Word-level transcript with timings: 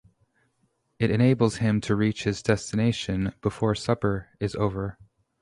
It 0.97 1.11
enables 1.11 1.57
him 1.57 1.79
to 1.81 1.95
reach 1.95 2.23
his 2.23 2.41
destination 2.41 3.35
before 3.39 3.75
supper 3.75 4.29
is 4.39 4.55
over. 4.55 4.97